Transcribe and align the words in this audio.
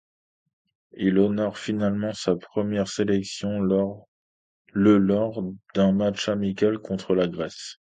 Il 0.97 1.19
honore 1.19 1.59
finalement 1.59 2.11
sa 2.15 2.35
première 2.35 2.87
sélection 2.87 3.59
le 3.59 4.97
lors 4.97 5.43
d'un 5.75 5.91
match 5.91 6.27
amical 6.27 6.79
contre 6.79 7.13
la 7.13 7.27
Grèce. 7.27 7.77